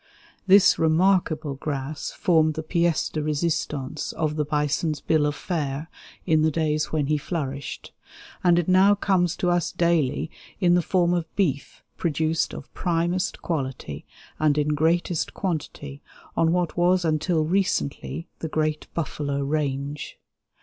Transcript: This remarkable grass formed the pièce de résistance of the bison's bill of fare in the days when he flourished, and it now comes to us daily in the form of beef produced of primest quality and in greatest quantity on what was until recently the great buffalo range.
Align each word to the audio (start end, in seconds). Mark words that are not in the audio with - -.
This 0.47 0.79
remarkable 0.79 1.53
grass 1.53 2.09
formed 2.09 2.55
the 2.55 2.63
pièce 2.63 3.11
de 3.11 3.21
résistance 3.21 4.13
of 4.13 4.35
the 4.35 4.43
bison's 4.43 4.99
bill 4.99 5.27
of 5.27 5.35
fare 5.35 5.91
in 6.25 6.41
the 6.41 6.49
days 6.49 6.91
when 6.91 7.05
he 7.05 7.19
flourished, 7.19 7.93
and 8.43 8.57
it 8.57 8.67
now 8.67 8.95
comes 8.95 9.35
to 9.35 9.51
us 9.51 9.71
daily 9.71 10.31
in 10.59 10.73
the 10.73 10.81
form 10.81 11.13
of 11.13 11.27
beef 11.35 11.83
produced 11.97 12.51
of 12.51 12.73
primest 12.73 13.43
quality 13.43 14.03
and 14.39 14.57
in 14.57 14.69
greatest 14.69 15.35
quantity 15.35 16.01
on 16.35 16.51
what 16.51 16.75
was 16.75 17.05
until 17.05 17.43
recently 17.45 18.27
the 18.39 18.49
great 18.49 18.87
buffalo 18.95 19.41
range. 19.43 20.17